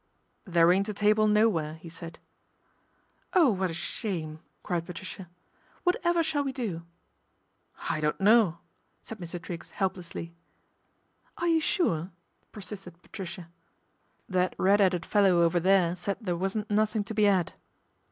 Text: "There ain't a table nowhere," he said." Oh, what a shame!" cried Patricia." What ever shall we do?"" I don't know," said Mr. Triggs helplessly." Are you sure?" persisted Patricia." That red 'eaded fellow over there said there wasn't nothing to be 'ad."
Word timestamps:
"There 0.55 0.71
ain't 0.73 0.89
a 0.89 0.95
table 0.95 1.27
nowhere," 1.27 1.75
he 1.75 1.87
said." 1.87 2.17
Oh, 3.35 3.51
what 3.51 3.69
a 3.69 3.73
shame!" 3.75 4.39
cried 4.63 4.83
Patricia." 4.87 5.29
What 5.83 5.95
ever 6.03 6.23
shall 6.23 6.43
we 6.43 6.51
do?"" 6.51 6.87
I 7.91 8.01
don't 8.01 8.19
know," 8.19 8.57
said 9.03 9.19
Mr. 9.19 9.39
Triggs 9.39 9.69
helplessly." 9.69 10.33
Are 11.37 11.47
you 11.47 11.61
sure?" 11.61 12.09
persisted 12.51 12.99
Patricia." 13.03 13.49
That 14.27 14.55
red 14.57 14.81
'eaded 14.81 15.05
fellow 15.05 15.41
over 15.43 15.59
there 15.59 15.95
said 15.95 16.17
there 16.19 16.35
wasn't 16.35 16.71
nothing 16.71 17.03
to 17.03 17.13
be 17.13 17.27
'ad." 17.27 17.53